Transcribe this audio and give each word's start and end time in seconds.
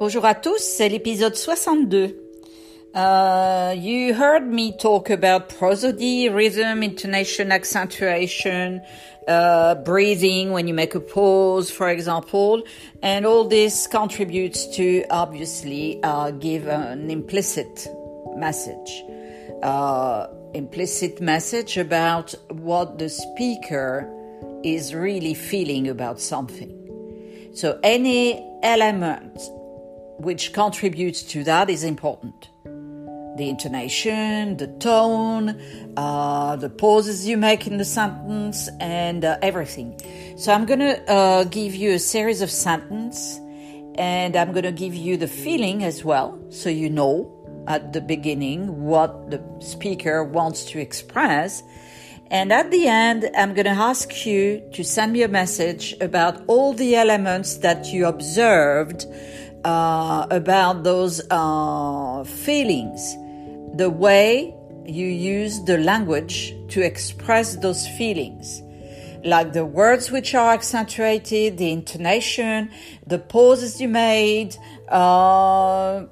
Bonjour 0.00 0.24
à 0.24 0.36
tous, 0.36 0.58
c'est 0.58 0.88
l'épisode 0.88 1.34
62. 1.34 2.14
Uh, 2.94 3.74
you 3.76 4.14
heard 4.14 4.46
me 4.46 4.70
talk 4.76 5.10
about 5.10 5.48
prosody, 5.48 6.28
rhythm, 6.28 6.84
intonation, 6.84 7.50
accentuation, 7.50 8.80
uh, 9.26 9.74
breathing 9.74 10.52
when 10.52 10.68
you 10.68 10.72
make 10.72 10.94
a 10.94 11.00
pause, 11.00 11.68
for 11.68 11.88
example, 11.88 12.62
and 13.02 13.26
all 13.26 13.48
this 13.48 13.88
contributes 13.88 14.68
to 14.76 15.04
obviously 15.10 15.98
uh, 16.04 16.30
give 16.30 16.68
an 16.68 17.10
implicit 17.10 17.88
message, 18.36 19.02
uh, 19.64 20.28
implicit 20.54 21.20
message 21.20 21.76
about 21.76 22.32
what 22.50 22.98
the 22.98 23.08
speaker 23.08 24.08
is 24.62 24.94
really 24.94 25.34
feeling 25.34 25.88
about 25.88 26.20
something. 26.20 26.72
So 27.52 27.80
any 27.82 28.44
element 28.62 29.40
which 30.18 30.52
contributes 30.52 31.22
to 31.22 31.44
that 31.44 31.70
is 31.70 31.84
important 31.84 32.50
the 33.38 33.48
intonation, 33.48 34.56
the 34.56 34.66
tone, 34.66 35.60
uh, 35.96 36.56
the 36.56 36.68
pauses 36.68 37.26
you 37.26 37.36
make 37.36 37.66
in 37.66 37.78
the 37.78 37.84
sentence, 37.84 38.68
and 38.80 39.24
uh, 39.24 39.38
everything. 39.40 39.98
So 40.36 40.52
I'm 40.52 40.66
going 40.66 40.80
to 40.80 41.10
uh, 41.10 41.44
give 41.44 41.74
you 41.74 41.92
a 41.92 41.98
series 41.98 42.42
of 42.42 42.50
sentences, 42.50 43.38
and 43.94 44.36
I'm 44.36 44.52
going 44.52 44.64
to 44.64 44.72
give 44.72 44.94
you 44.94 45.16
the 45.16 45.28
feeling 45.28 45.84
as 45.84 46.04
well, 46.04 46.38
so 46.50 46.68
you 46.68 46.90
know 46.90 47.32
at 47.68 47.92
the 47.92 48.00
beginning 48.00 48.84
what 48.84 49.30
the 49.30 49.42
speaker 49.60 50.24
wants 50.24 50.64
to 50.72 50.80
express. 50.80 51.62
And 52.30 52.52
at 52.52 52.70
the 52.70 52.88
end, 52.88 53.30
I'm 53.36 53.54
going 53.54 53.64
to 53.64 53.70
ask 53.70 54.26
you 54.26 54.62
to 54.74 54.84
send 54.84 55.12
me 55.12 55.22
a 55.22 55.28
message 55.28 55.94
about 56.00 56.42
all 56.46 56.74
the 56.74 56.94
elements 56.94 57.58
that 57.58 57.86
you 57.86 58.06
observed 58.06 59.06
uh, 59.64 60.26
about 60.30 60.84
those 60.84 61.20
uh, 61.30 62.24
feelings 62.24 63.16
the 63.74 63.90
way 63.90 64.54
you 64.86 65.06
use 65.06 65.62
the 65.64 65.78
language 65.78 66.54
to 66.68 66.82
express 66.82 67.56
those 67.56 67.86
feelings, 67.86 68.62
like 69.24 69.52
the 69.52 69.64
words 69.64 70.10
which 70.10 70.34
are 70.34 70.52
accentuated, 70.52 71.58
the 71.58 71.70
intonation, 71.70 72.70
the 73.06 73.18
pauses 73.18 73.80
you 73.80 73.88
made, 73.88 74.56
uh, 74.88 76.04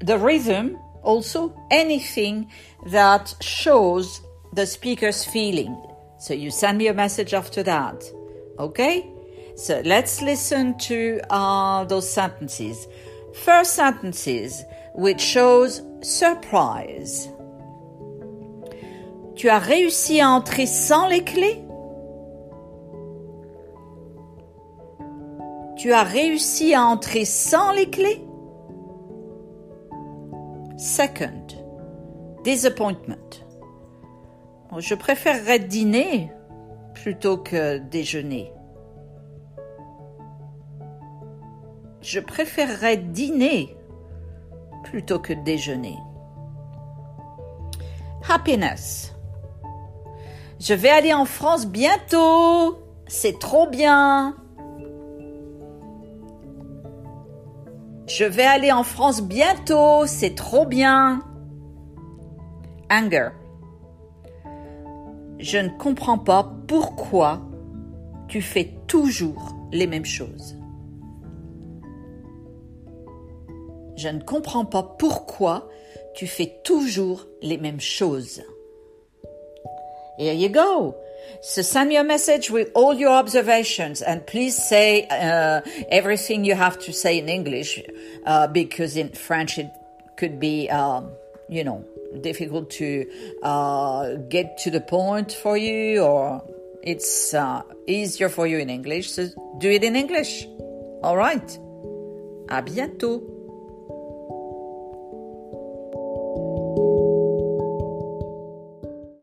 the 0.00 0.18
rhythm, 0.18 0.76
also 1.02 1.54
anything 1.70 2.50
that 2.88 3.34
shows 3.40 4.20
the 4.52 4.66
speaker's 4.66 5.24
feeling. 5.24 5.80
So 6.18 6.34
you 6.34 6.50
send 6.50 6.78
me 6.78 6.88
a 6.88 6.94
message 6.94 7.32
after 7.32 7.62
that. 7.62 8.04
Okay? 8.58 9.08
So 9.58 9.82
let's 9.84 10.22
listen 10.22 10.78
to 10.86 11.20
uh, 11.30 11.84
those 11.86 12.08
sentences. 12.08 12.86
First 13.42 13.74
sentences 13.74 14.64
which 14.94 15.20
shows 15.20 15.82
surprise. 16.00 17.28
Tu 19.34 19.48
as 19.48 19.58
réussi 19.58 20.20
à 20.20 20.30
entrer 20.30 20.66
sans 20.66 21.08
les 21.08 21.24
clés? 21.24 21.60
Tu 25.76 25.92
as 25.92 26.04
réussi 26.04 26.72
à 26.72 26.84
entrer 26.84 27.24
sans 27.24 27.72
les 27.72 27.90
clés? 27.90 28.24
Second, 30.76 31.46
disappointment. 32.44 33.42
Je 34.78 34.94
préférerais 34.94 35.58
dîner 35.58 36.30
plutôt 36.94 37.38
que 37.38 37.78
déjeuner. 37.78 38.52
Je 42.10 42.20
préférerais 42.20 42.96
dîner 42.96 43.76
plutôt 44.84 45.18
que 45.18 45.34
déjeuner. 45.34 45.98
Happiness. 48.26 49.14
Je 50.58 50.72
vais 50.72 50.88
aller 50.88 51.12
en 51.12 51.26
France 51.26 51.66
bientôt. 51.66 52.78
C'est 53.08 53.38
trop 53.38 53.66
bien. 53.66 54.36
Je 58.06 58.24
vais 58.24 58.46
aller 58.46 58.72
en 58.72 58.84
France 58.84 59.20
bientôt. 59.20 60.06
C'est 60.06 60.34
trop 60.34 60.64
bien. 60.64 61.20
Anger. 62.90 63.28
Je 65.38 65.58
ne 65.58 65.76
comprends 65.76 66.16
pas 66.16 66.54
pourquoi 66.68 67.42
tu 68.28 68.40
fais 68.40 68.78
toujours 68.86 69.54
les 69.72 69.86
mêmes 69.86 70.06
choses. 70.06 70.57
Je 73.98 74.08
ne 74.08 74.20
comprends 74.20 74.64
pas 74.64 74.84
pourquoi 74.96 75.68
tu 76.14 76.28
fais 76.28 76.60
toujours 76.62 77.26
les 77.42 77.58
mêmes 77.58 77.80
choses. 77.80 78.42
Here 80.18 80.34
you 80.34 80.48
go. 80.48 80.94
So 81.42 81.62
send 81.62 81.88
me 81.88 81.96
a 81.96 82.04
message 82.04 82.48
with 82.48 82.70
all 82.74 82.94
your 82.94 83.10
observations 83.10 84.00
and 84.00 84.24
please 84.24 84.56
say 84.56 85.06
uh, 85.10 85.60
everything 85.90 86.44
you 86.44 86.54
have 86.54 86.78
to 86.78 86.92
say 86.92 87.18
in 87.18 87.28
English 87.28 87.82
uh, 88.24 88.46
because 88.46 88.96
in 88.96 89.08
French 89.10 89.58
it 89.58 89.70
could 90.16 90.38
be, 90.38 90.70
um, 90.70 91.10
you 91.48 91.64
know, 91.64 91.84
difficult 92.20 92.70
to 92.70 93.04
uh, 93.42 94.14
get 94.28 94.58
to 94.58 94.70
the 94.70 94.80
point 94.80 95.32
for 95.32 95.56
you 95.56 96.02
or 96.02 96.40
it's 96.84 97.34
uh, 97.34 97.62
easier 97.88 98.28
for 98.28 98.46
you 98.46 98.58
in 98.58 98.70
English. 98.70 99.10
So 99.10 99.28
do 99.58 99.68
it 99.68 99.82
in 99.82 99.96
English. 99.96 100.46
All 101.02 101.16
right. 101.16 101.58
À 102.48 102.62
bientôt. 102.62 103.37